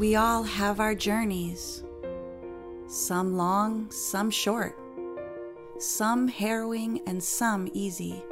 [0.00, 1.84] We all have our journeys,
[2.86, 4.74] some long, some short,
[5.78, 8.24] some harrowing, and some easy.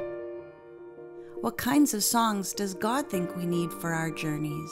[1.41, 4.71] What kinds of songs does God think we need for our journeys?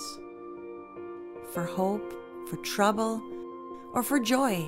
[1.51, 2.15] For hope,
[2.49, 3.21] for trouble,
[3.93, 4.68] or for joy?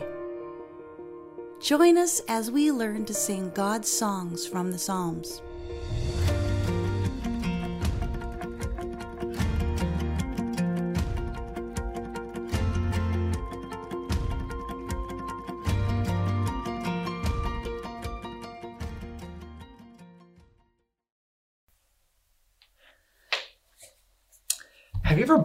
[1.59, 5.41] Join us as we learn to sing God's songs from the Psalms.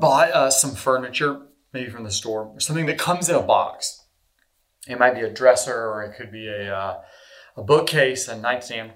[0.00, 4.02] Bought uh, some furniture, maybe from the store, or something that comes in a box?
[4.86, 7.00] It might be a dresser, or it could be a, uh,
[7.56, 8.92] a bookcase, a nightstand.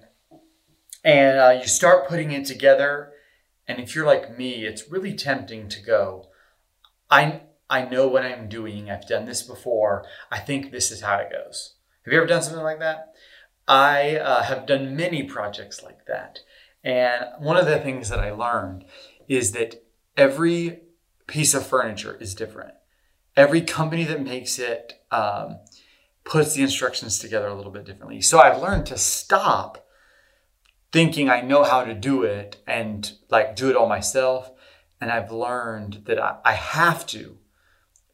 [1.04, 3.12] And uh, you start putting it together,
[3.66, 6.28] and if you're like me, it's really tempting to go,
[7.10, 8.90] I, I know what I'm doing.
[8.90, 10.04] I've done this before.
[10.30, 11.74] I think this is how it goes.
[12.04, 13.12] Have you ever done something like that?
[13.66, 16.40] I uh, have done many projects like that.
[16.82, 18.84] And one of the things that I learned
[19.28, 19.82] is that
[20.16, 20.80] every
[21.28, 22.74] piece of furniture is different.
[23.36, 25.58] Every company that makes it um,
[26.24, 28.20] puts the instructions together a little bit differently.
[28.20, 29.86] So I've learned to stop
[30.90, 34.50] thinking I know how to do it and like do it all myself.
[35.00, 37.38] And I've learned that I, I have to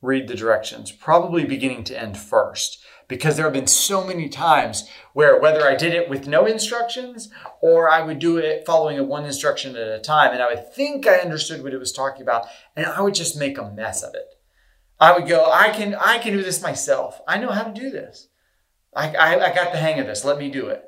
[0.04, 4.88] read the directions, probably beginning to end first, because there have been so many times
[5.12, 9.04] where whether I did it with no instructions or I would do it following a
[9.04, 12.22] one instruction at a time, and I would think I understood what it was talking
[12.22, 14.26] about, and I would just make a mess of it.
[15.00, 17.20] I would go, I can, I can do this myself.
[17.26, 18.28] I know how to do this.
[18.94, 20.24] I, I, I got the hang of this.
[20.24, 20.84] Let me do it.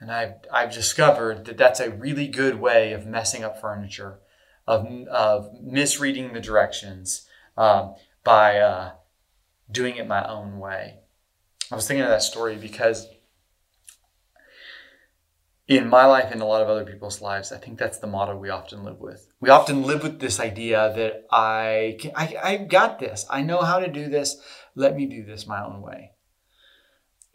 [0.00, 4.20] And I've, I've discovered that that's a really good way of messing up furniture,
[4.66, 7.96] of, of misreading the directions um,
[8.28, 8.90] by uh,
[9.70, 10.98] doing it my own way.
[11.72, 13.08] I was thinking of that story because
[15.66, 18.36] in my life and a lot of other people's lives, I think that's the motto
[18.36, 19.32] we often live with.
[19.40, 23.24] We often live with this idea that I, can, I, I got this.
[23.30, 24.36] I know how to do this.
[24.74, 26.10] Let me do this my own way.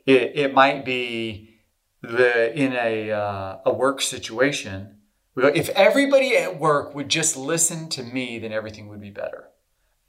[0.06, 1.56] It, it might be
[2.04, 4.98] the, in a, uh, a work situation.
[5.36, 9.50] If everybody at work would just listen to me, then everything would be better.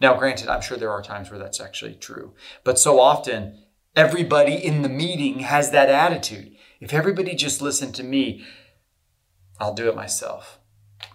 [0.04, 3.64] Now, granted, I'm sure there are times where that's actually true, but so often
[3.96, 6.54] everybody in the meeting has that attitude.
[6.78, 8.44] If everybody just listened to me,
[9.58, 10.58] I'll do it myself.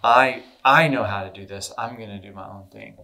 [0.02, 1.72] I I know how to do this.
[1.78, 2.96] I'm going to do my own thing.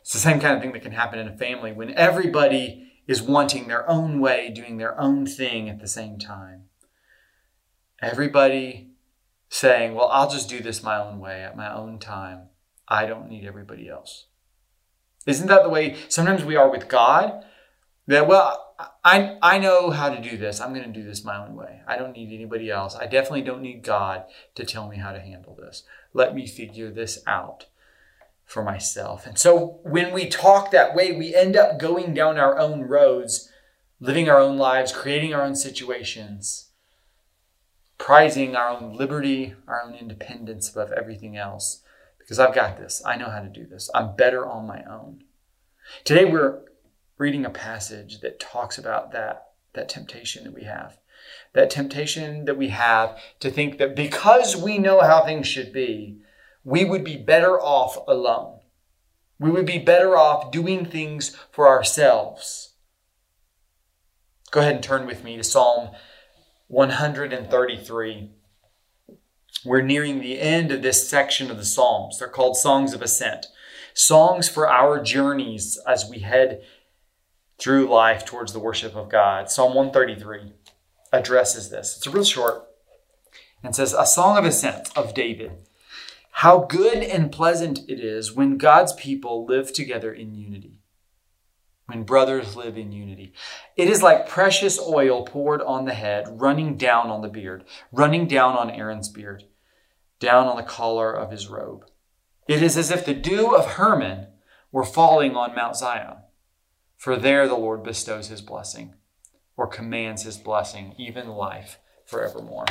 [0.00, 3.22] It's the same kind of thing that can happen in a family when everybody is
[3.22, 6.64] wanting their own way, doing their own thing at the same time.
[8.02, 8.90] Everybody
[9.48, 12.48] saying, "Well, I'll just do this my own way at my own time.
[12.88, 14.26] I don't need everybody else."
[15.26, 17.44] Isn't that the way sometimes we are with God?
[18.06, 18.74] That well,
[19.04, 20.60] I, I know how to do this.
[20.60, 21.80] I'm going to do this my own way.
[21.86, 22.96] I don't need anybody else.
[22.96, 24.24] I definitely don't need God
[24.54, 25.84] to tell me how to handle this.
[26.12, 27.66] Let me figure this out
[28.44, 29.26] for myself.
[29.26, 33.50] And so when we talk that way, we end up going down our own roads,
[34.00, 36.68] living our own lives, creating our own situations,
[37.96, 41.80] prizing our own liberty, our own independence above everything else.
[42.24, 43.02] Because I've got this.
[43.04, 43.90] I know how to do this.
[43.94, 45.24] I'm better on my own.
[46.04, 46.62] Today we're
[47.18, 50.96] reading a passage that talks about that, that temptation that we have.
[51.52, 56.18] That temptation that we have to think that because we know how things should be,
[56.64, 58.60] we would be better off alone.
[59.38, 62.72] We would be better off doing things for ourselves.
[64.50, 65.90] Go ahead and turn with me to Psalm
[66.68, 68.30] 133.
[69.64, 72.18] We're nearing the end of this section of the Psalms.
[72.18, 73.46] They're called Songs of Ascent.
[73.94, 76.62] Songs for our journeys as we head
[77.58, 79.50] through life towards the worship of God.
[79.50, 80.52] Psalm 133
[81.12, 81.96] addresses this.
[81.96, 82.66] It's a real short
[83.62, 85.52] and says, A song of ascent of David.
[86.38, 90.80] How good and pleasant it is when God's people live together in unity,
[91.86, 93.32] when brothers live in unity.
[93.76, 98.26] It is like precious oil poured on the head, running down on the beard, running
[98.26, 99.44] down on Aaron's beard,
[100.24, 101.84] down on the collar of his robe.
[102.48, 104.28] It is as if the dew of Hermon
[104.72, 106.16] were falling on Mount Zion.
[106.96, 108.94] For there the Lord bestows his blessing,
[109.56, 112.66] or commands his blessing, even life forevermore.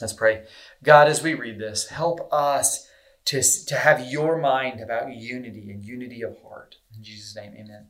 [0.00, 0.44] Let's pray.
[0.82, 2.88] God, as we read this, help us
[3.26, 6.76] to, to have your mind about unity and unity of heart.
[6.96, 7.88] In Jesus' name, amen.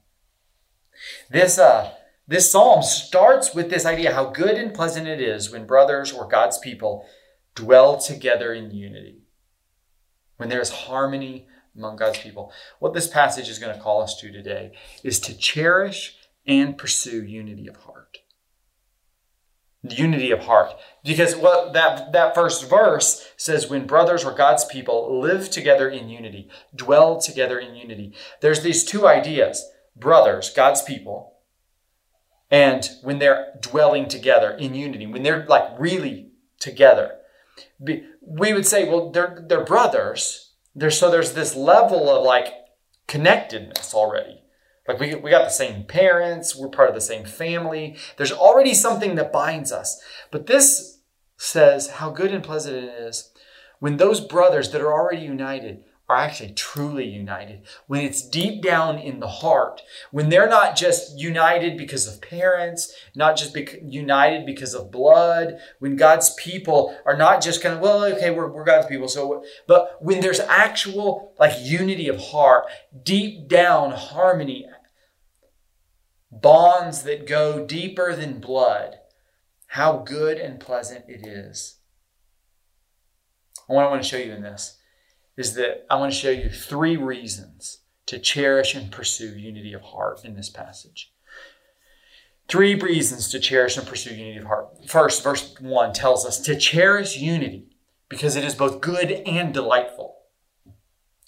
[1.31, 1.93] This, uh,
[2.26, 6.26] this psalm starts with this idea how good and pleasant it is when brothers or
[6.26, 7.06] God's people
[7.56, 9.23] dwell together in unity,
[10.37, 12.53] when there's harmony, among God's people.
[12.79, 14.73] What this passage is going to call us to today
[15.03, 16.17] is to cherish
[16.47, 18.19] and pursue unity of heart.
[19.82, 20.73] Unity of heart.
[21.05, 26.08] Because what that, that first verse says when brothers or God's people live together in
[26.08, 28.12] unity, dwell together in unity.
[28.41, 31.37] There's these two ideas brothers, God's people,
[32.50, 36.31] and when they're dwelling together in unity, when they're like really
[36.61, 37.17] together.
[37.78, 40.55] We would say, well, they're, they're brothers.
[40.75, 42.52] They're, so there's this level of like
[43.06, 44.43] connectedness already.
[44.88, 47.96] Like we, we got the same parents, we're part of the same family.
[48.17, 50.00] There's already something that binds us.
[50.31, 51.00] But this
[51.37, 53.31] says how good and pleasant it is
[53.79, 58.99] when those brothers that are already united are actually truly united, when it's deep down
[58.99, 59.82] in the heart,
[60.12, 65.97] when they're not just united because of parents, not just united because of blood, when
[65.97, 69.97] God's people are not just kind of, well, okay, we're, we're God's people, so, but
[70.00, 72.67] when there's actual like unity of heart,
[73.03, 74.64] deep down harmony,
[76.31, 78.97] bonds that go deeper than blood,
[79.69, 81.79] how good and pleasant it is.
[83.69, 84.75] I want to show you in this
[85.37, 89.83] is that I want to show you three reasons to cherish and pursue unity of
[89.83, 91.12] heart in this passage.
[92.49, 94.69] Three reasons to cherish and pursue unity of heart.
[94.87, 97.67] First, verse 1 tells us to cherish unity
[98.09, 100.17] because it is both good and delightful.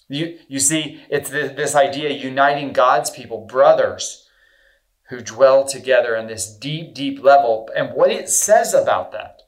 [0.07, 4.27] You, you see, it's this idea uniting God's people, brothers
[5.09, 7.69] who dwell together on this deep, deep level.
[7.75, 9.41] And what it says about that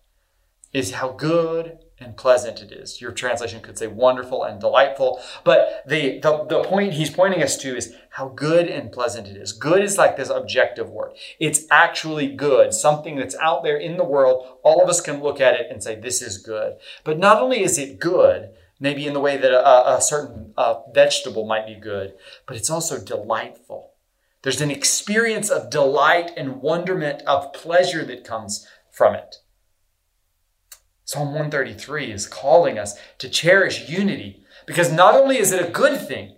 [0.74, 3.00] is how good and pleasant it is.
[3.00, 5.22] Your translation could say wonderful and delightful.
[5.44, 9.38] But the, the, the point he's pointing us to is how good and pleasant it
[9.38, 9.54] is.
[9.54, 11.14] Good is like this objective word.
[11.40, 14.58] It's actually good, something that's out there in the world.
[14.64, 16.78] All of us can look at it and say, this is good.
[17.04, 18.50] But not only is it good,
[18.80, 22.14] maybe in the way that a, a certain uh, vegetable might be good,
[22.48, 23.92] but it's also delightful.
[24.42, 29.38] There's an experience of delight and wonderment, of pleasure that comes from it.
[31.12, 36.00] Psalm 133 is calling us to cherish unity because not only is it a good
[36.08, 36.38] thing,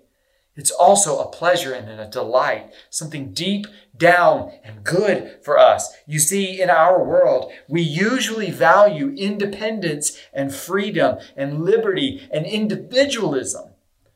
[0.56, 5.94] it's also a pleasure and a delight, something deep down and good for us.
[6.08, 13.74] You see, in our world, we usually value independence and freedom and liberty and individualism.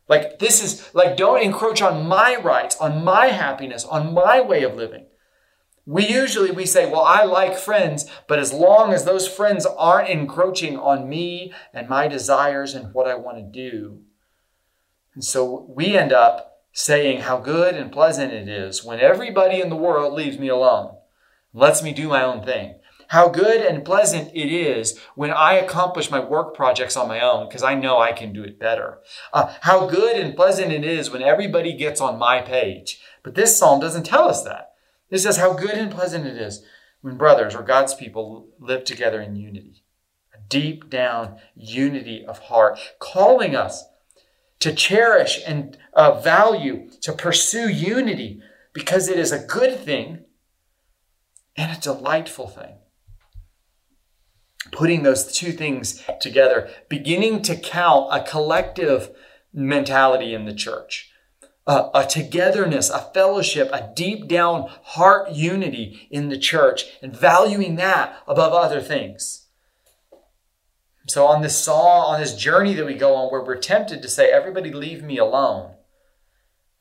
[0.10, 4.64] Like, this is like, don't encroach on my rights, on my happiness, on my way
[4.64, 5.06] of living.
[5.88, 10.10] We usually we say, "Well, I like friends, but as long as those friends aren't
[10.10, 14.02] encroaching on me and my desires and what I want to do."
[15.16, 19.70] And so we end up saying how good and pleasant it is when everybody in
[19.70, 20.96] the world leaves me alone,
[21.54, 22.76] lets me do my own thing.
[23.08, 27.48] How good and pleasant it is when I accomplish my work projects on my own
[27.48, 29.00] because I know I can do it better.
[29.32, 33.02] Uh, how good and pleasant it is when everybody gets on my page.
[33.24, 34.74] But this psalm doesn't tell us that.
[35.10, 36.64] This says how good and pleasant it is
[37.02, 39.84] when brothers or God's people live together in unity,
[40.34, 43.86] a deep down unity of heart, calling us
[44.60, 48.42] to cherish and uh, value, to pursue unity
[48.74, 50.26] because it is a good thing
[51.56, 52.76] and a delightful thing.
[54.72, 59.12] Putting those two things together, beginning to count a collective
[59.54, 61.12] mentality in the church
[61.68, 67.76] a, a, togetherness, a fellowship, a deep down heart unity in the church, and valuing
[67.76, 69.48] that above other things.
[71.08, 74.10] So on this saw, on this journey that we go on, where we're tempted to
[74.10, 75.76] say, "Everybody, leave me alone."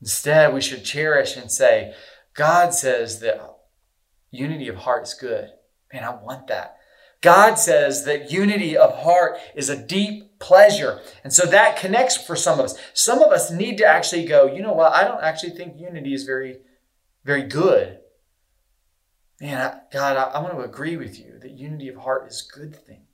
[0.01, 1.95] Instead, we should cherish and say,
[2.35, 3.41] "God says that
[4.31, 5.53] unity of heart is good.
[5.93, 6.76] Man, I want that."
[7.27, 11.01] God says that unity of heart is a deep pleasure.
[11.25, 12.79] And so that connects for some of us.
[12.95, 14.93] Some of us need to actually go, you know what?
[14.93, 16.59] I don't actually think unity is very,
[17.25, 17.99] very good.
[19.41, 22.49] Man, I, God, I, I want to agree with you that unity of heart is
[22.49, 23.07] a good thing.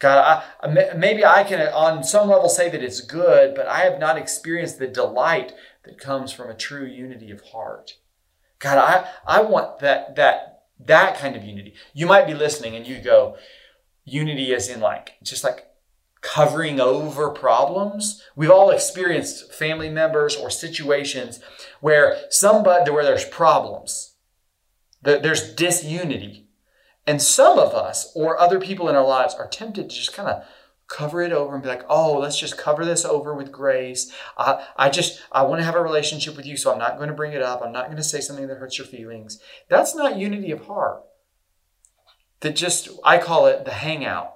[0.00, 4.00] God, I, maybe I can on some level say that it's good, but I have
[4.00, 5.52] not experienced the delight
[5.84, 7.92] that comes from a true unity of heart.
[8.58, 11.74] God, I, I want that, that, that kind of unity.
[11.92, 13.36] You might be listening and you go,
[14.04, 15.66] unity is in like just like
[16.20, 18.22] covering over problems.
[18.34, 21.40] We've all experienced family members or situations
[21.80, 24.16] where somebody where there's problems,
[25.02, 26.46] there's disunity.
[27.06, 30.28] And some of us or other people in our lives are tempted to just kind
[30.28, 30.44] of
[30.88, 34.12] cover it over and be like, oh, let's just cover this over with grace.
[34.36, 37.08] I, I just, I want to have a relationship with you, so I'm not going
[37.08, 37.62] to bring it up.
[37.62, 39.38] I'm not going to say something that hurts your feelings.
[39.68, 41.02] That's not unity of heart
[42.40, 44.34] that just I call it the hangout.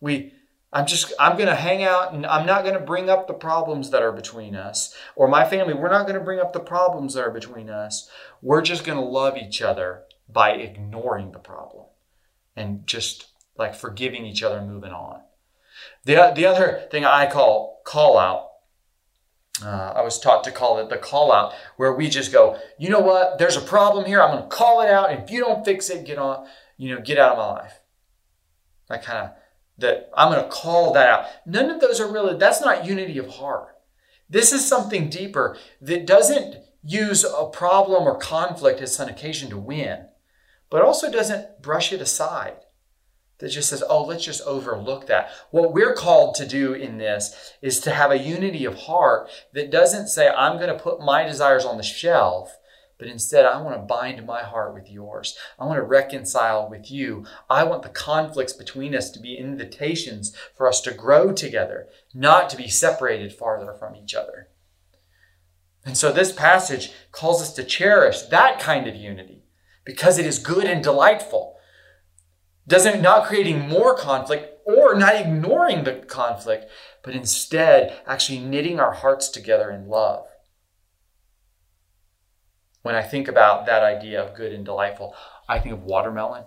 [0.00, 0.32] We
[0.72, 3.32] I'm just, I'm going to hang out and I'm not going to bring up the
[3.34, 4.94] problems that are between us.
[5.16, 8.10] Or my family, we're not going to bring up the problems that are between us.
[8.42, 11.86] We're just going to love each other by ignoring the problem
[12.54, 15.22] and just like forgiving each other and moving on.
[16.08, 18.46] The, the other thing I call call out,
[19.62, 22.88] uh, I was taught to call it the call out, where we just go, you
[22.88, 24.22] know what, there's a problem here.
[24.22, 25.12] I'm going to call it out.
[25.12, 26.46] If you don't fix it, get on,
[26.78, 27.80] you know, get out of my life.
[28.88, 29.30] That kind of
[29.76, 31.26] that I'm going to call that out.
[31.44, 33.76] None of those are really, that's not unity of heart.
[34.30, 39.58] This is something deeper that doesn't use a problem or conflict as an occasion to
[39.58, 40.06] win,
[40.70, 42.56] but also doesn't brush it aside.
[43.38, 45.30] That just says, oh, let's just overlook that.
[45.50, 49.70] What we're called to do in this is to have a unity of heart that
[49.70, 52.58] doesn't say, I'm going to put my desires on the shelf
[52.98, 55.38] but instead, I want to bind my heart with yours.
[55.58, 57.24] I want to reconcile with you.
[57.48, 62.50] I want the conflicts between us to be invitations for us to grow together, not
[62.50, 64.48] to be separated farther from each other.
[65.84, 69.44] And so this passage calls us to cherish that kind of unity
[69.84, 71.56] because it is good and delightful.
[72.68, 76.70] Doesn't not creating more conflict or not ignoring the conflict,
[77.02, 80.26] but instead actually knitting our hearts together in love
[82.88, 85.14] when I think about that idea of good and delightful,
[85.46, 86.44] I think of watermelon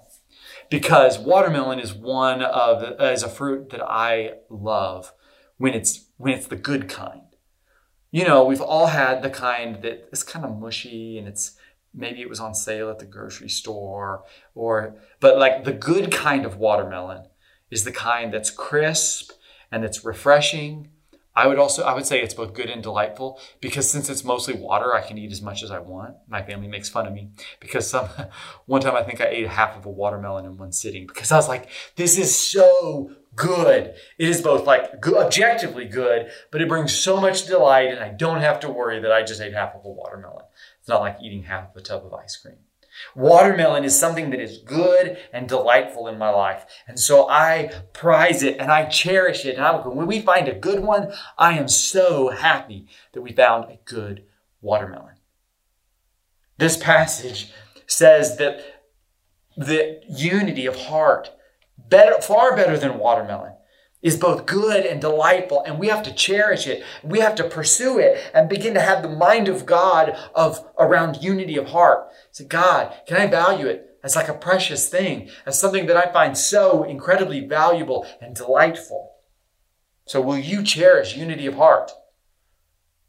[0.72, 5.14] because watermelon is one of the, uh, is a fruit that I love
[5.58, 7.22] when it's when it's the good kind.
[8.10, 11.58] You know, we've all had the kind that is kind of mushy and it's
[11.94, 14.24] maybe it was on sale at the grocery store
[14.56, 17.26] or but like the good kind of watermelon
[17.70, 19.32] is the kind that's crisp
[19.72, 20.90] and that's refreshing
[21.34, 24.54] I would also I would say it's both good and delightful because since it's mostly
[24.54, 26.16] water, I can eat as much as I want.
[26.28, 27.30] My family makes fun of me
[27.60, 28.10] because some
[28.66, 31.38] one time I think I ate half of a watermelon in one sitting because I
[31.38, 33.94] was like, this is so good.
[34.18, 38.10] It is both like good, objectively good, but it brings so much delight and I
[38.10, 40.44] don't have to worry that I just ate half of a watermelon.
[40.82, 42.58] It's not like eating half a tub of ice cream.
[43.16, 46.66] Watermelon is something that is good and delightful in my life.
[46.88, 49.56] And so I prize it and I cherish it.
[49.56, 53.66] And I, when we find a good one, I am so happy that we found
[53.66, 54.26] a good
[54.60, 55.16] watermelon.
[56.58, 57.52] This passage
[57.88, 58.84] says that
[59.56, 61.32] the unity of heart,
[61.78, 63.51] better, far better than watermelon,
[64.02, 66.84] is both good and delightful, and we have to cherish it.
[67.04, 71.22] We have to pursue it and begin to have the mind of God of around
[71.22, 72.08] unity of heart.
[72.32, 76.12] Say, God, can I value it as like a precious thing, as something that I
[76.12, 79.12] find so incredibly valuable and delightful?
[80.06, 81.92] So will you cherish unity of heart?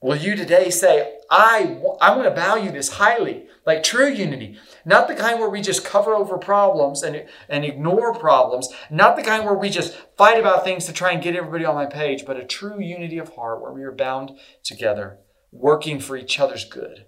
[0.02, 4.58] Will you today say, I, I want to value this highly, like true unity?
[4.84, 8.68] Not the kind where we just cover over problems and, and ignore problems.
[8.90, 11.74] Not the kind where we just fight about things to try and get everybody on
[11.74, 15.18] my page, but a true unity of heart where we are bound together,
[15.50, 17.06] working for each other's good.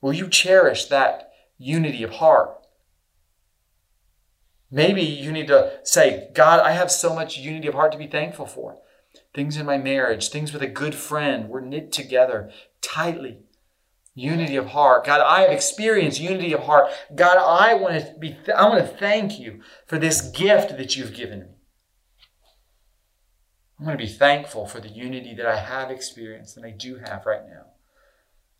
[0.00, 2.56] Will you cherish that unity of heart?
[4.70, 8.06] Maybe you need to say, God, I have so much unity of heart to be
[8.06, 8.78] thankful for.
[9.34, 12.50] Things in my marriage, things with a good friend, we're knit together
[12.82, 13.38] tightly
[14.14, 15.06] unity of heart.
[15.06, 16.90] God, I have experienced unity of heart.
[17.14, 21.14] God, I want to be I want to thank you for this gift that you've
[21.14, 21.46] given me.
[23.80, 27.00] I want to be thankful for the unity that I have experienced and I do
[27.06, 27.66] have right now.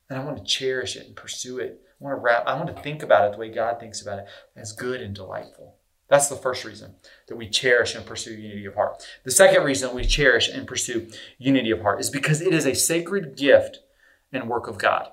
[0.09, 1.81] And I want to cherish it and pursue it.
[2.01, 4.21] I want to wrap, I want to think about it the way God thinks about
[4.21, 4.25] it
[4.57, 5.77] as good and delightful.
[6.09, 6.95] That's the first reason
[7.29, 9.07] that we cherish and pursue unity of heart.
[9.25, 11.09] The second reason we cherish and pursue
[11.39, 13.79] unity of heart is because it is a sacred gift
[14.33, 15.09] and work of God.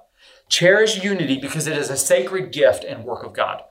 [0.49, 3.61] Cherish unity because it is a sacred gift and work of God.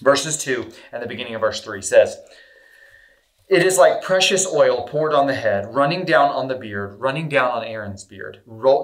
[0.00, 2.18] Verses 2 and the beginning of verse 3 says,
[3.48, 7.28] It is like precious oil poured on the head, running down on the beard, running
[7.28, 8.40] down on Aaron's beard,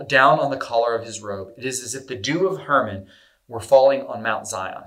[0.08, 1.52] down on the collar of his robe.
[1.56, 3.06] It is as if the dew of Hermon
[3.48, 4.84] were falling on Mount Zion.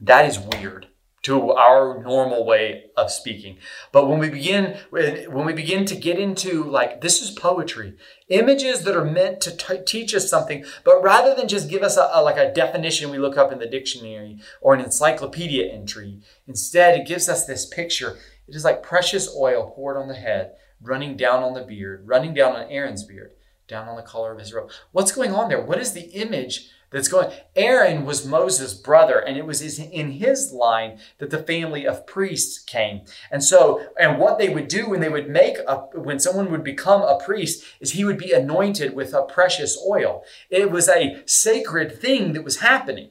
[0.00, 0.88] That is weird
[1.28, 3.58] to our normal way of speaking.
[3.92, 7.94] But when we begin when we begin to get into like this is poetry,
[8.28, 11.98] images that are meant to t- teach us something, but rather than just give us
[11.98, 16.18] a, a, like a definition we look up in the dictionary or an encyclopedia entry,
[16.46, 18.16] instead it gives us this picture.
[18.48, 22.32] It is like precious oil poured on the head, running down on the beard, running
[22.32, 23.32] down on Aaron's beard,
[23.66, 24.70] down on the collar of his robe.
[24.92, 25.60] What's going on there?
[25.60, 27.30] What is the image that's going.
[27.54, 32.58] Aaron was Moses' brother, and it was in his line that the family of priests
[32.58, 33.02] came.
[33.30, 36.64] And so, and what they would do when they would make a, when someone would
[36.64, 40.22] become a priest is he would be anointed with a precious oil.
[40.48, 43.10] It was a sacred thing that was happening.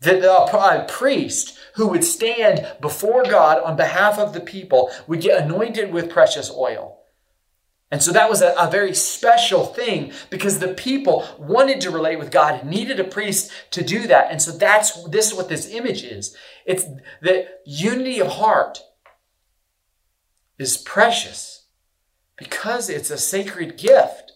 [0.00, 5.42] That a priest who would stand before God on behalf of the people would get
[5.42, 6.99] anointed with precious oil.
[7.90, 12.20] And so that was a, a, very special thing because the people wanted to relate
[12.20, 14.30] with God, needed a priest to do that.
[14.30, 16.36] And so that's this is what this image is.
[16.64, 16.84] It's
[17.20, 18.78] the unity of heart
[20.56, 21.66] is precious
[22.36, 24.29] because it's a sacred gift.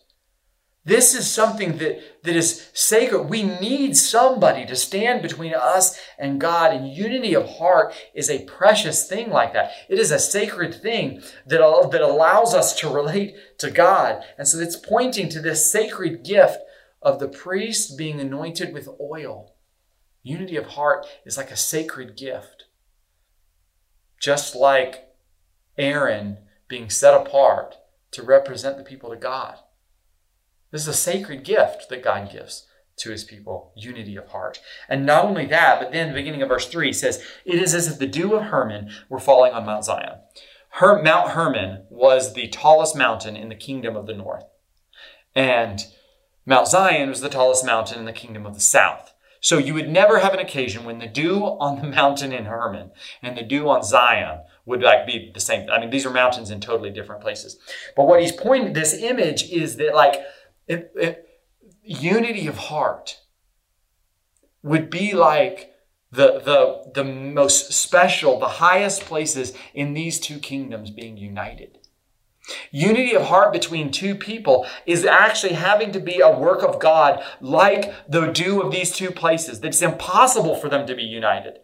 [0.86, 3.30] This is something that, that is sacred.
[3.30, 8.44] We need somebody to stand between us and God, and unity of heart is a
[8.44, 9.70] precious thing like that.
[9.88, 14.22] It is a sacred thing that, that allows us to relate to God.
[14.36, 16.58] And so it's pointing to this sacred gift
[17.00, 19.54] of the priest being anointed with oil.
[20.22, 22.64] Unity of heart is like a sacred gift.
[24.20, 25.08] Just like
[25.78, 26.38] Aaron
[26.68, 27.76] being set apart
[28.10, 29.58] to represent the people to God.
[30.75, 32.66] This is a sacred gift that God gives
[32.97, 34.59] to his people, unity of heart.
[34.88, 37.87] And not only that, but then the beginning of verse 3 says, It is as
[37.87, 40.19] if the dew of Hermon were falling on Mount Zion.
[40.71, 44.47] Her, Mount Hermon was the tallest mountain in the kingdom of the north.
[45.33, 45.78] And
[46.45, 49.14] Mount Zion was the tallest mountain in the kingdom of the south.
[49.40, 52.90] So you would never have an occasion when the dew on the mountain in Hermon
[53.23, 55.71] and the dew on Zion would like be the same.
[55.71, 57.59] I mean, these are mountains in totally different places.
[57.95, 60.16] But what he's pointing, this image is that like
[60.66, 61.28] it, it,
[61.83, 63.21] unity of heart
[64.62, 65.73] would be like
[66.11, 71.78] the, the, the most special, the highest places in these two kingdoms being united.
[72.71, 77.23] Unity of heart between two people is actually having to be a work of God
[77.40, 79.61] like the dew of these two places.
[79.62, 81.59] It's impossible for them to be united.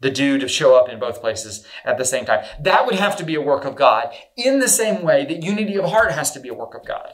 [0.00, 2.44] The dew to show up in both places at the same time.
[2.60, 5.76] That would have to be a work of God in the same way that unity
[5.76, 7.12] of heart has to be a work of God.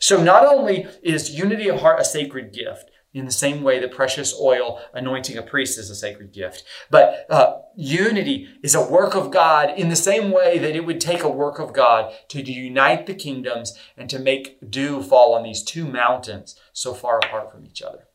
[0.00, 3.92] So not only is unity of heart a sacred gift, in the same way that
[3.92, 6.62] precious oil anointing a priest is a sacred gift.
[6.90, 11.00] But uh, unity is a work of God in the same way that it would
[11.00, 15.42] take a work of God to unite the kingdoms and to make dew fall on
[15.42, 18.06] these two mountains so far apart from each other.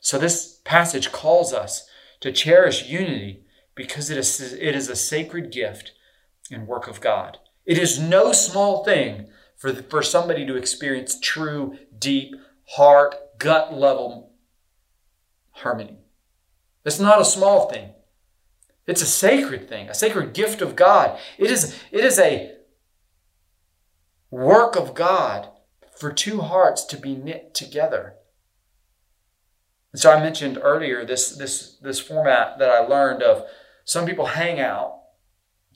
[0.00, 1.86] So this passage calls us
[2.20, 5.92] to cherish unity because it is, it is a sacred gift
[6.50, 7.38] and work of God.
[7.66, 12.34] It is no small thing for, the, for somebody to experience true, deep,
[12.70, 14.32] heart, gut level
[15.52, 15.98] harmony.
[16.84, 17.90] It's not a small thing.
[18.86, 21.18] It's a sacred thing, a sacred gift of God.
[21.38, 22.52] It is, it is a
[24.30, 25.48] work of God
[25.98, 28.14] for two hearts to be knit together.
[29.92, 33.46] And so I mentioned earlier this, this, this format that I learned of
[33.84, 35.00] some people hang out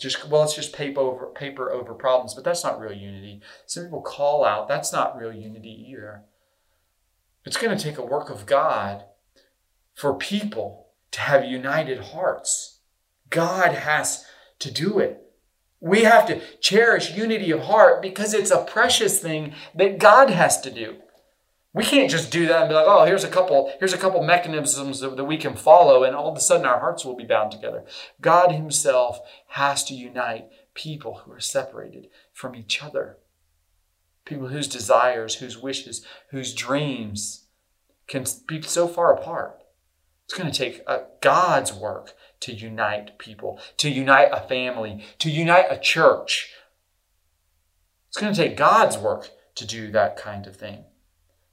[0.00, 3.40] just well it's just paper over paper over problems but that's not real unity.
[3.66, 6.22] Some people call out that's not real unity either.
[7.44, 9.04] It's going to take a work of god
[9.94, 12.78] for people to have united hearts.
[13.28, 14.24] God has
[14.58, 15.22] to do it.
[15.80, 20.60] We have to cherish unity of heart because it's a precious thing that god has
[20.62, 20.96] to do
[21.72, 24.22] we can't just do that and be like, oh, here's a couple, here's a couple
[24.24, 27.24] mechanisms that, that we can follow, and all of a sudden our hearts will be
[27.24, 27.84] bound together.
[28.20, 33.18] God Himself has to unite people who are separated from each other.
[34.24, 37.46] People whose desires, whose wishes, whose dreams
[38.08, 39.62] can be so far apart.
[40.24, 45.30] It's going to take a, God's work to unite people, to unite a family, to
[45.30, 46.52] unite a church.
[48.08, 50.84] It's going to take God's work to do that kind of thing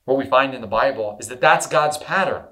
[0.08, 2.46] what we find in the Bible is that that's God's pattern.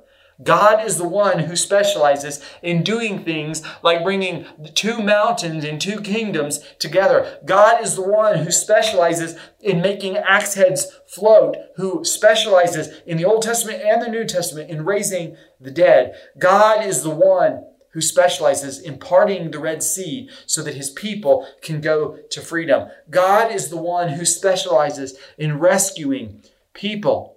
[0.44, 6.02] God is the one who specializes in doing things like bringing two mountains and two
[6.02, 7.40] kingdoms together.
[7.46, 13.24] God is the one who specializes in making axe heads float, who specializes in the
[13.24, 16.14] Old Testament and the New Testament in raising the dead.
[16.38, 17.64] God is the one
[17.94, 22.90] who specializes in parting the Red Sea so that his people can go to freedom.
[23.10, 27.35] God is the one who specializes in rescuing people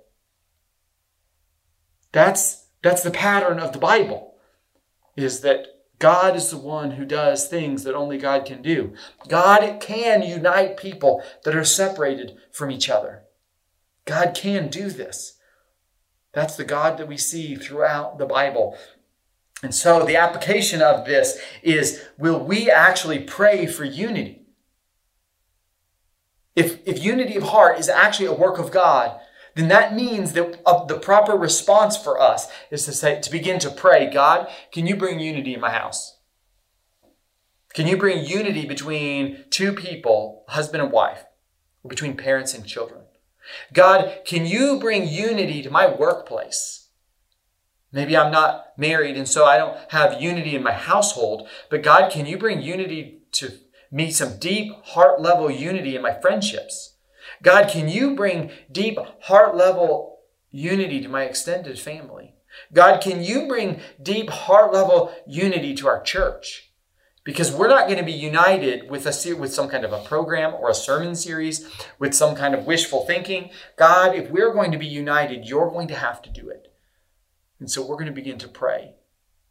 [2.18, 4.34] that's, that's the pattern of the Bible,
[5.16, 5.66] is that
[5.98, 8.94] God is the one who does things that only God can do.
[9.28, 13.22] God can unite people that are separated from each other.
[14.04, 15.38] God can do this.
[16.32, 18.76] That's the God that we see throughout the Bible.
[19.62, 24.42] And so the application of this is will we actually pray for unity?
[26.54, 29.18] If, if unity of heart is actually a work of God,
[29.58, 33.58] then that means that uh, the proper response for us is to say, to begin
[33.58, 36.18] to pray, God, can you bring unity in my house?
[37.74, 41.24] Can you bring unity between two people, husband and wife,
[41.82, 43.00] or between parents and children?
[43.72, 46.88] God, can you bring unity to my workplace?
[47.90, 51.48] Maybe I'm not married and so I don't have unity in my household.
[51.70, 53.58] But God, can you bring unity to
[53.90, 56.94] me, some deep heart level unity in my friendships?
[57.42, 60.20] God, can you bring deep heart level
[60.50, 62.34] unity to my extended family?
[62.72, 66.72] God, can you bring deep heart level unity to our church?
[67.24, 70.54] Because we're not going to be united with a with some kind of a program
[70.54, 73.50] or a sermon series, with some kind of wishful thinking.
[73.76, 76.72] God, if we're going to be united, you're going to have to do it.
[77.60, 78.94] And so we're going to begin to pray.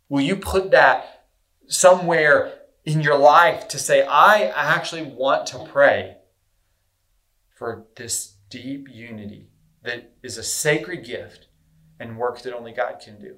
[0.09, 1.27] Will you put that
[1.67, 6.16] somewhere in your life to say, I actually want to pray
[7.57, 9.47] for this deep unity
[9.83, 11.47] that is a sacred gift
[11.99, 13.37] and work that only God can do?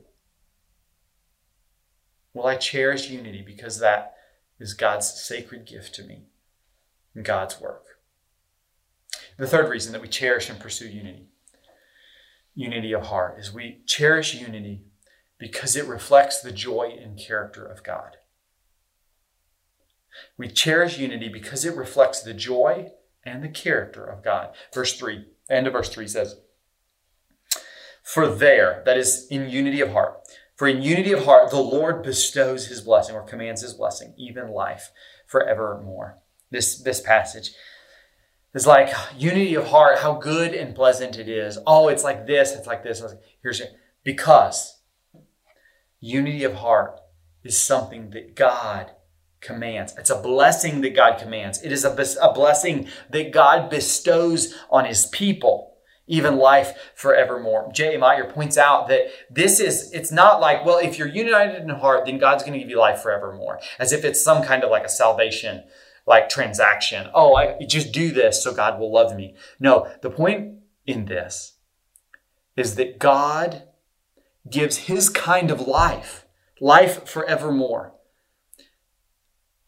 [2.33, 4.15] Will I cherish unity because that
[4.59, 6.23] is God's sacred gift to me
[7.15, 7.85] and God's work?
[9.37, 11.27] The third reason that we cherish and pursue unity,
[12.53, 14.83] unity of heart, is we cherish unity
[15.37, 18.17] because it reflects the joy and character of God.
[20.37, 22.91] We cherish unity because it reflects the joy
[23.23, 24.49] and the character of God.
[24.73, 26.35] Verse 3, end of verse 3 says,
[28.03, 30.21] For there, that is in unity of heart,
[30.55, 34.49] for in unity of heart, the Lord bestows his blessing or commands his blessing, even
[34.49, 34.91] life
[35.25, 36.17] forevermore.
[36.51, 37.51] This, this passage
[38.53, 41.57] is like unity of heart, how good and pleasant it is.
[41.65, 43.01] Oh, it's like this, it's like this.
[43.41, 43.73] Here's it.
[44.03, 44.81] Because
[45.99, 46.99] unity of heart
[47.43, 48.91] is something that God
[49.41, 49.95] commands.
[49.97, 51.61] It's a blessing that God commands.
[51.61, 57.69] It is a, a blessing that God bestows on his people, even life forevermore.
[57.73, 57.97] J.
[57.97, 62.05] Meyer points out that this is, it's not like, well, if you're united in heart,
[62.05, 64.83] then God's going to give you life forevermore, as if it's some kind of like
[64.83, 65.63] a salvation
[66.05, 67.07] like transaction.
[67.13, 69.35] Oh, I just do this so God will love me.
[69.59, 71.53] No, the point in this
[72.57, 73.63] is that God
[74.49, 76.25] gives his kind of life,
[76.59, 77.93] life forevermore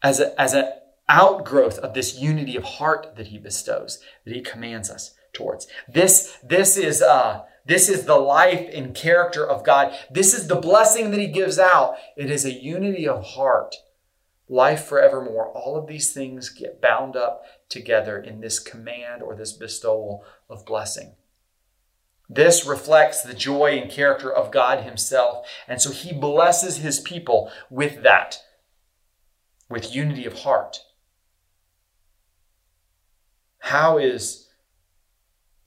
[0.02, 0.68] as as an
[1.08, 5.66] outgrowth of this unity of heart that he bestows, that he commands us towards.
[5.88, 9.94] This, this is, uh, this is the life and character of God.
[10.10, 11.96] This is the blessing that he gives out.
[12.16, 13.76] It is a unity of heart,
[14.48, 15.48] life forevermore.
[15.48, 20.66] All of these things get bound up together in this command or this bestowal of
[20.66, 21.14] blessing.
[22.28, 25.46] This reflects the joy and character of God Himself.
[25.68, 28.38] And so He blesses His people with that
[29.72, 30.80] with unity of heart.
[33.58, 34.48] How is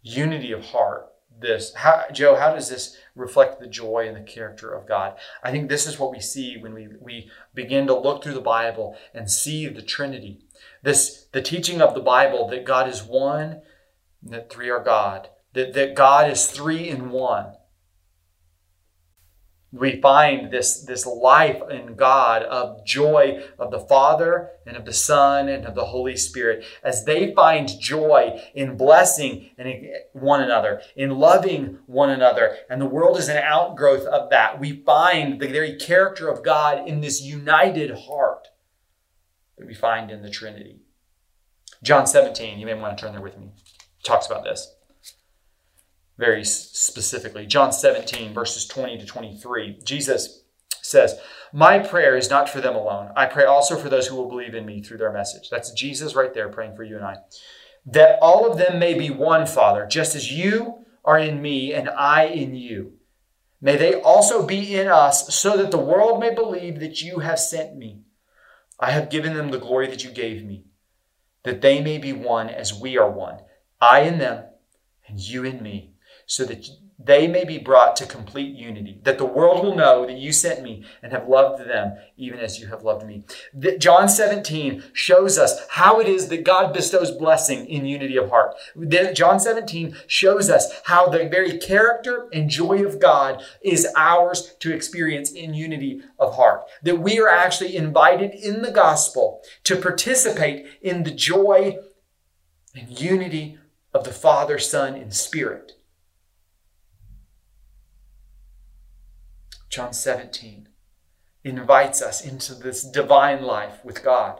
[0.04, 1.08] unity of heart
[1.40, 1.74] this?
[1.74, 5.16] How, Joe, how does this reflect the joy and the character of God?
[5.44, 8.42] I think this is what we see when we, we begin to look through the
[8.42, 10.40] Bible and see the Trinity.
[10.84, 13.62] This the teaching of the Bible that God is one,
[14.24, 17.56] that three are God, that, that God is three in one
[19.76, 24.94] we find this, this life in God of joy of the Father and of the
[24.94, 30.82] Son and of the Holy Spirit as they find joy in blessing and one another,
[30.96, 32.58] in loving one another.
[32.70, 34.60] And the world is an outgrowth of that.
[34.60, 38.48] We find the very character of God in this united heart
[39.58, 40.80] that we find in the Trinity.
[41.84, 43.52] John 17, you may want to turn there with me,
[44.04, 44.75] talks about this
[46.18, 47.46] very specifically.
[47.46, 49.80] John 17, verses 20 to 23.
[49.84, 50.44] Jesus
[50.82, 51.20] says,
[51.52, 53.12] My prayer is not for them alone.
[53.16, 55.50] I pray also for those who will believe in me through their message.
[55.50, 57.18] That's Jesus right there praying for you and I.
[57.86, 61.90] That all of them may be one, Father, just as you are in me and
[61.90, 62.94] I in you.
[63.62, 67.40] May they also be in us, so that the world may believe that you have
[67.40, 68.02] sent me.
[68.80, 70.66] I have given them the glory that you gave me,
[71.44, 73.40] that they may be one as we are one,
[73.80, 74.44] I in them
[75.08, 75.95] and you in me
[76.26, 80.18] so that they may be brought to complete unity, that the world will know that
[80.18, 83.24] you sent me and have loved them even as you have loved me.
[83.78, 88.56] John 17 shows us how it is that God bestows blessing in unity of heart.
[89.14, 94.74] John 17 shows us how the very character and joy of God is ours to
[94.74, 96.64] experience in unity of heart.
[96.84, 101.78] That we are actually invited in the gospel to participate in the joy
[102.74, 103.58] and unity
[103.94, 105.74] of the Father, Son, and Spirit.
[109.76, 110.70] John 17
[111.44, 114.40] invites us into this divine life with God.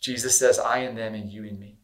[0.00, 1.78] Jesus says, I in them and you in me.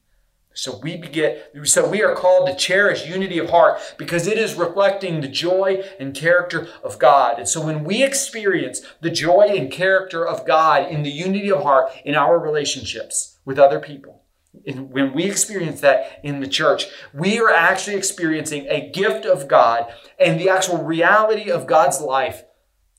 [0.53, 4.57] So we get so we are called to cherish unity of heart because it is
[4.57, 7.39] reflecting the joy and character of God.
[7.39, 11.63] And so when we experience the joy and character of God in the unity of
[11.63, 14.19] heart in our relationships with other people,
[14.53, 19.93] when we experience that in the church, we are actually experiencing a gift of God
[20.19, 22.43] and the actual reality of God's life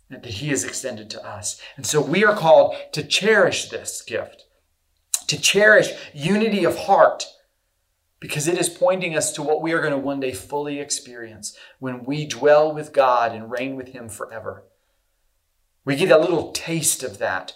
[0.09, 1.61] that He has extended to us.
[1.75, 4.45] And so we are called to cherish this gift,
[5.27, 7.25] to cherish unity of heart,
[8.19, 11.57] because it is pointing us to what we are going to one day fully experience
[11.79, 14.63] when we dwell with God and reign with Him forever.
[15.83, 17.53] We get a little taste of that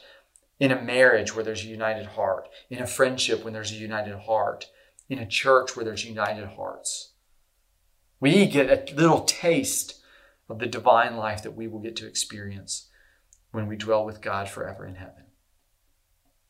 [0.60, 4.16] in a marriage where there's a united heart, in a friendship when there's a united
[4.20, 4.68] heart,
[5.10, 7.14] in a church where there's united hearts.
[8.20, 10.02] We get a little taste
[10.50, 12.90] of the divine life that we will get to experience
[13.52, 15.26] when we dwell with God forever in heaven.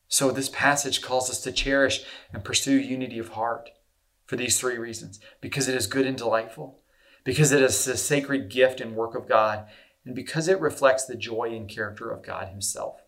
[0.08, 3.70] So, this passage calls us to cherish and pursue unity of heart
[4.24, 6.80] for these three reasons because it is good and delightful,
[7.24, 9.66] because it is a sacred gift and work of God,
[10.04, 13.00] and because it reflects the joy and character of God Himself.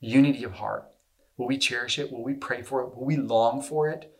[0.00, 0.84] Unity of heart.
[1.36, 2.12] Will we cherish it?
[2.12, 2.96] Will we pray for it?
[2.96, 4.14] Will we long for it?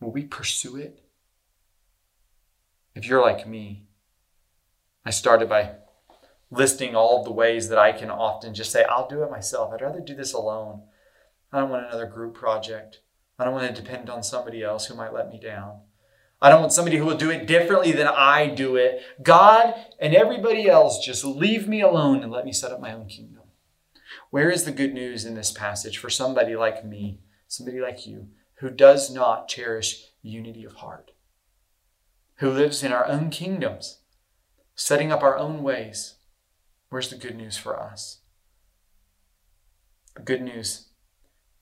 [0.00, 1.04] Will we pursue it?
[2.94, 3.86] If you're like me,
[5.04, 5.76] I started by
[6.50, 9.72] listing all of the ways that I can often just say, I'll do it myself.
[9.72, 10.82] I'd rather do this alone.
[11.52, 13.00] I don't want another group project.
[13.38, 15.80] I don't want to depend on somebody else who might let me down.
[16.40, 19.02] I don't want somebody who will do it differently than I do it.
[19.22, 23.06] God and everybody else just leave me alone and let me set up my own
[23.06, 23.37] kingdom.
[24.30, 28.28] Where is the good news in this passage for somebody like me, somebody like you,
[28.56, 31.12] who does not cherish unity of heart,
[32.36, 34.00] who lives in our own kingdoms,
[34.74, 36.14] setting up our own ways?
[36.90, 38.20] Where's the good news for us?
[40.14, 40.88] The good news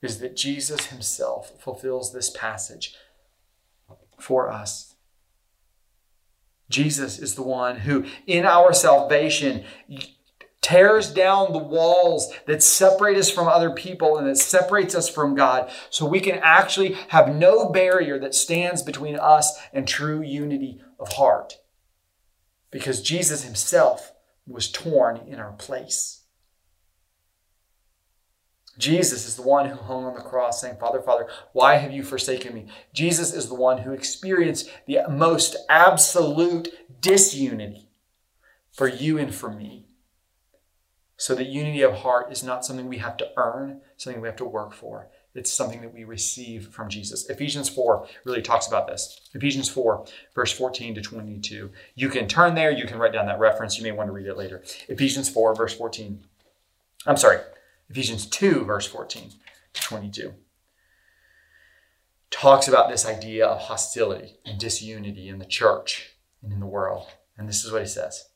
[0.01, 2.95] is that Jesus himself fulfills this passage
[4.19, 4.95] for us.
[6.69, 9.63] Jesus is the one who, in our salvation,
[10.67, 15.33] tears down the walls that separate us from other people and that separates us from
[15.33, 20.81] God so we can actually have no barrier that stands between us and true unity
[20.99, 21.59] of heart.
[22.69, 24.11] Because Jesus himself
[24.45, 26.23] was torn in our place.
[28.77, 32.03] Jesus is the one who hung on the cross saying, Father, Father, why have you
[32.03, 32.67] forsaken me?
[32.93, 36.67] Jesus is the one who experienced the most absolute
[36.99, 37.87] disunity
[38.73, 39.86] for you and for me.
[41.17, 44.37] So that unity of heart is not something we have to earn, something we have
[44.37, 45.09] to work for.
[45.33, 47.29] It's something that we receive from Jesus.
[47.29, 49.29] Ephesians 4 really talks about this.
[49.33, 51.71] Ephesians 4, verse 14 to 22.
[51.95, 53.77] You can turn there, you can write down that reference.
[53.77, 54.63] You may want to read it later.
[54.89, 56.23] Ephesians 4, verse 14.
[57.05, 57.39] I'm sorry,
[57.89, 59.31] Ephesians 2, verse 14
[59.73, 60.33] to 22,
[62.31, 67.07] talks about this idea of hostility and disunity in the church and in the world.
[67.37, 68.27] And this is what he says.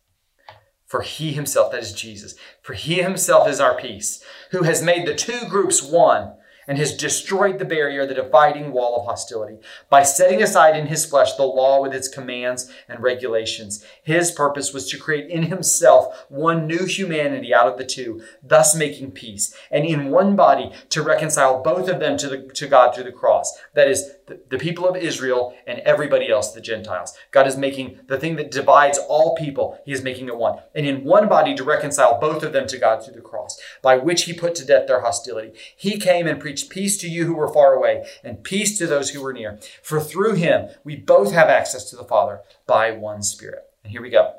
[0.92, 5.08] For he himself, that is Jesus, for he himself is our peace, who has made
[5.08, 6.34] the two groups one
[6.68, 11.06] and has destroyed the barrier, the dividing wall of hostility, by setting aside in his
[11.06, 13.86] flesh the law with its commands and regulations.
[14.04, 18.76] His purpose was to create in himself one new humanity out of the two, thus
[18.76, 22.94] making peace, and in one body to reconcile both of them to, the, to God
[22.94, 23.58] through the cross.
[23.76, 24.12] That is,
[24.50, 27.18] the, people of Israel and everybody else, the Gentiles.
[27.32, 30.60] God is making the thing that divides all people, he is making it one.
[30.76, 33.98] And in one body to reconcile both of them to God through the cross, by
[33.98, 35.52] which he put to death their hostility.
[35.76, 39.10] He came and preached peace to you who were far away, and peace to those
[39.10, 39.60] who were near.
[39.82, 43.71] For through him we both have access to the Father by one Spirit.
[43.84, 44.36] And here we go.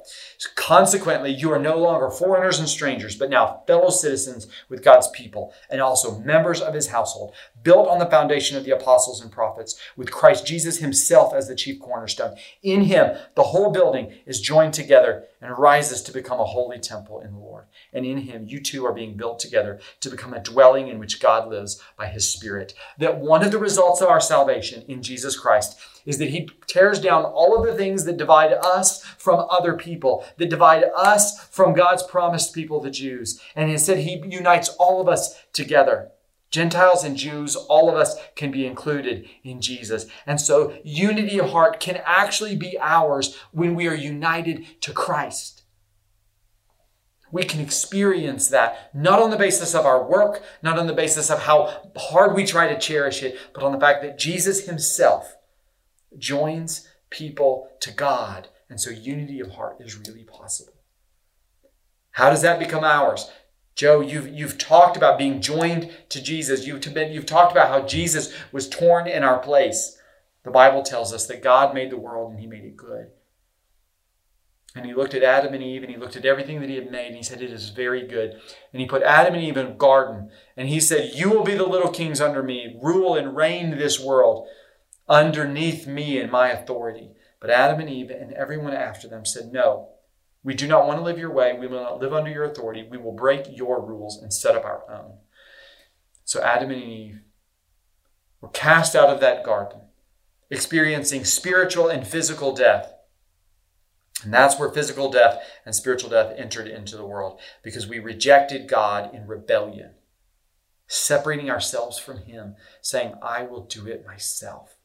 [0.55, 5.52] Consequently, you are no longer foreigners and strangers, but now fellow citizens with God's people
[5.68, 9.78] and also members of his household, built on the foundation of the apostles and prophets,
[9.96, 12.37] with Christ Jesus himself as the chief cornerstone.
[12.62, 17.20] In him, the whole building is joined together and rises to become a holy temple
[17.20, 17.41] in the.
[17.92, 21.20] And in him, you two are being built together to become a dwelling in which
[21.20, 22.74] God lives by his Spirit.
[22.98, 27.00] That one of the results of our salvation in Jesus Christ is that he tears
[27.00, 31.74] down all of the things that divide us from other people, that divide us from
[31.74, 33.40] God's promised people, the Jews.
[33.54, 36.11] And instead, he unites all of us together.
[36.50, 40.06] Gentiles and Jews, all of us can be included in Jesus.
[40.26, 45.62] And so unity of heart can actually be ours when we are united to Christ.
[47.33, 51.31] We can experience that not on the basis of our work, not on the basis
[51.31, 55.37] of how hard we try to cherish it, but on the fact that Jesus himself
[56.18, 58.49] joins people to God.
[58.68, 60.75] And so unity of heart is really possible.
[62.12, 63.31] How does that become ours?
[63.75, 66.66] Joe, you've, you've talked about being joined to Jesus.
[66.66, 69.99] You've, you've talked about how Jesus was torn in our place.
[70.45, 73.11] The Bible tells us that God made the world and he made it good.
[74.74, 76.90] And he looked at Adam and Eve and he looked at everything that he had
[76.90, 78.40] made and he said, It is very good.
[78.72, 81.54] And he put Adam and Eve in a garden and he said, You will be
[81.54, 84.48] the little kings under me, rule and reign this world
[85.08, 87.11] underneath me and my authority.
[87.38, 89.90] But Adam and Eve and everyone after them said, No,
[90.42, 91.56] we do not want to live your way.
[91.58, 92.87] We will not live under your authority.
[92.88, 95.18] We will break your rules and set up our own.
[96.24, 97.20] So Adam and Eve
[98.40, 99.80] were cast out of that garden,
[100.50, 102.92] experiencing spiritual and physical death.
[104.24, 108.68] And that's where physical death and spiritual death entered into the world because we rejected
[108.68, 109.92] God in rebellion,
[110.87, 114.76] separating ourselves from Him, saying, I will do it myself.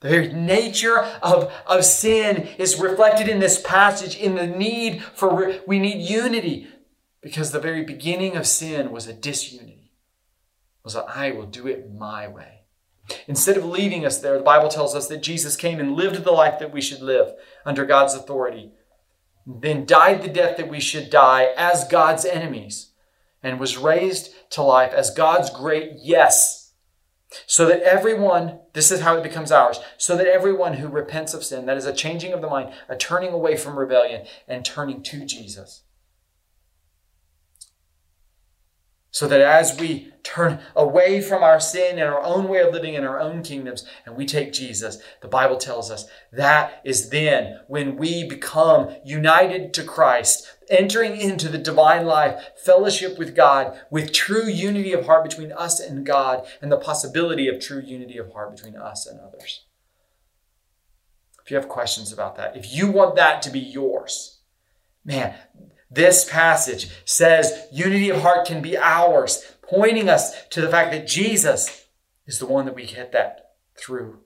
[0.00, 5.60] The very nature of, of sin is reflected in this passage in the need for,
[5.66, 6.68] we need unity
[7.20, 9.92] because the very beginning of sin was a disunity,
[10.82, 12.59] was that I will do it my way.
[13.26, 16.32] Instead of leaving us there, the Bible tells us that Jesus came and lived the
[16.32, 17.32] life that we should live
[17.64, 18.72] under God's authority,
[19.46, 22.92] then died the death that we should die as God's enemies,
[23.42, 26.72] and was raised to life as God's great yes.
[27.46, 31.44] So that everyone, this is how it becomes ours, so that everyone who repents of
[31.44, 35.02] sin, that is a changing of the mind, a turning away from rebellion, and turning
[35.04, 35.82] to Jesus,
[39.12, 42.94] So that as we turn away from our sin and our own way of living
[42.94, 47.60] in our own kingdoms and we take Jesus, the Bible tells us that is then
[47.66, 54.12] when we become united to Christ, entering into the divine life, fellowship with God, with
[54.12, 58.32] true unity of heart between us and God, and the possibility of true unity of
[58.32, 59.64] heart between us and others.
[61.44, 64.38] If you have questions about that, if you want that to be yours,
[65.04, 65.34] man,
[65.90, 71.06] this passage says unity of heart can be ours, pointing us to the fact that
[71.06, 71.86] Jesus
[72.26, 74.20] is the one that we get that through.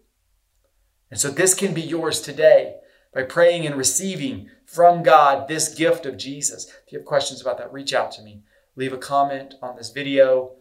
[1.10, 2.76] And so this can be yours today
[3.14, 6.66] by praying and receiving from God this gift of Jesus.
[6.86, 8.42] If you have questions about that, reach out to me.
[8.76, 10.56] Leave a comment on this video.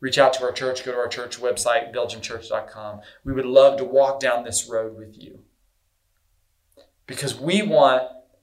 [0.00, 0.84] Reach out to our church.
[0.84, 3.00] Go to our church website, belgiumchurch.com.
[3.24, 5.40] We would love to walk down this road with you.
[7.06, 8.02] Because we want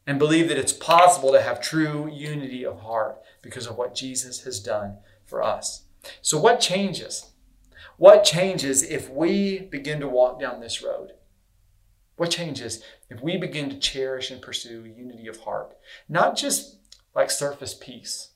[0.10, 4.41] and believe that it's possible to have true unity of heart because of what Jesus
[4.41, 5.84] has done for us.
[6.24, 7.30] So, what changes?
[7.98, 11.12] What changes if we begin to walk down this road?
[12.15, 15.78] What changes if we begin to cherish and pursue unity of heart?
[16.10, 16.78] Not just
[17.13, 18.30] like surface peace.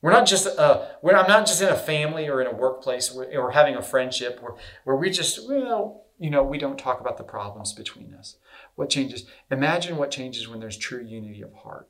[0.00, 3.14] We're not just uh, we're, I'm not just in a family or in a workplace
[3.14, 6.98] or, or having a friendship where, where we just, well, you know, we don't talk
[6.98, 8.36] about the problems between us.
[8.78, 9.26] What changes?
[9.50, 11.88] Imagine what changes when there's true unity of heart.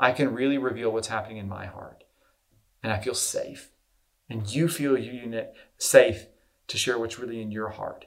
[0.00, 2.04] I can really reveal what's happening in my heart,
[2.82, 3.68] and I feel safe.
[4.30, 6.28] And you feel you unit, safe
[6.68, 8.06] to share what's really in your heart.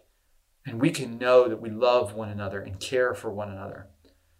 [0.65, 3.89] And we can know that we love one another and care for one another.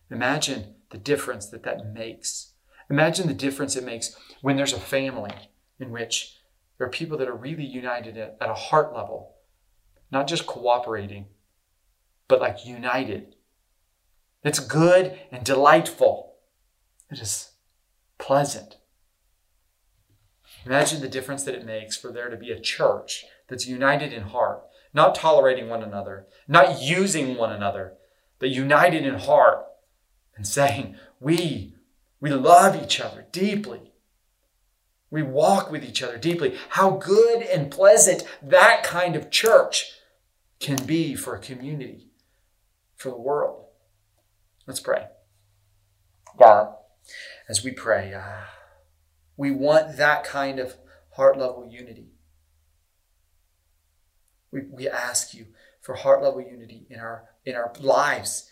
[0.09, 2.53] Imagine the difference that that makes.
[2.89, 5.35] Imagine the difference it makes when there's a family
[5.79, 6.39] in which
[6.79, 9.35] there are people that are really united at, at a heart level,
[10.11, 11.27] not just cooperating,
[12.27, 13.35] but like united
[14.43, 16.35] it's good and delightful.
[17.11, 17.51] It is
[18.17, 18.77] pleasant.
[20.65, 24.23] Imagine the difference that it makes for there to be a church that's united in
[24.23, 24.61] heart,
[24.93, 27.93] not tolerating one another, not using one another,
[28.39, 29.65] but united in heart
[30.35, 31.75] and saying, We,
[32.19, 33.93] we love each other deeply.
[35.11, 36.55] We walk with each other deeply.
[36.69, 39.91] How good and pleasant that kind of church
[40.59, 42.11] can be for a community,
[42.95, 43.68] for the world.
[44.69, 45.07] Let's pray.
[46.37, 46.75] God,
[47.49, 48.45] as we pray, uh,
[49.35, 50.75] we want that kind of
[51.15, 52.11] heart level unity.
[54.51, 55.47] We, we ask you
[55.81, 58.51] for heart level unity in our in our lives,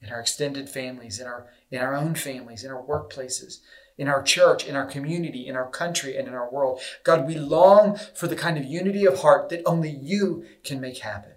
[0.00, 3.58] in our extended families, in our in our own families, in our workplaces,
[3.98, 6.80] in our church, in our community, in our country, and in our world.
[7.02, 10.98] God, we long for the kind of unity of heart that only you can make
[10.98, 11.32] happen.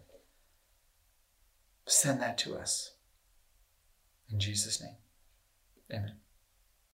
[1.86, 2.92] Send that to us.
[4.32, 4.96] In Jesus' name,
[5.92, 6.23] amen.